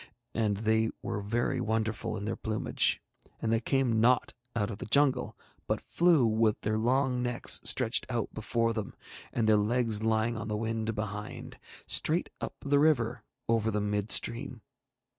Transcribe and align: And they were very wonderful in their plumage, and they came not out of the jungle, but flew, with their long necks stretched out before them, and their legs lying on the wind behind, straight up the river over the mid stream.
And 0.33 0.57
they 0.57 0.89
were 1.03 1.21
very 1.21 1.61
wonderful 1.61 2.17
in 2.17 2.25
their 2.25 2.35
plumage, 2.35 2.99
and 3.39 3.53
they 3.53 3.59
came 3.59 4.01
not 4.01 4.33
out 4.55 4.71
of 4.71 4.79
the 4.79 4.87
jungle, 4.87 5.37
but 5.67 5.79
flew, 5.79 6.25
with 6.25 6.59
their 6.61 6.79
long 6.79 7.21
necks 7.21 7.61
stretched 7.63 8.07
out 8.09 8.33
before 8.33 8.73
them, 8.73 8.95
and 9.31 9.47
their 9.47 9.57
legs 9.57 10.01
lying 10.01 10.35
on 10.37 10.47
the 10.47 10.57
wind 10.57 10.95
behind, 10.95 11.59
straight 11.85 12.31
up 12.41 12.55
the 12.61 12.79
river 12.79 13.21
over 13.47 13.69
the 13.69 13.79
mid 13.79 14.09
stream. 14.11 14.63